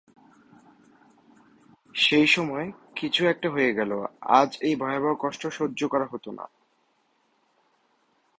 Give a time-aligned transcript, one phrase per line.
[1.95, 2.67] সেই সময়
[2.95, 3.95] কিছু-একটা হয়ে গেলে,
[4.21, 6.45] আজ এই ভয়াবহ কষ্ট সহ্য করতে হত না।